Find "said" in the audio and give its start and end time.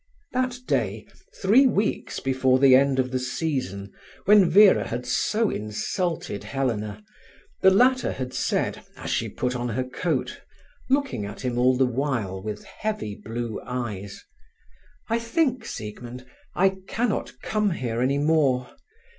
8.33-8.83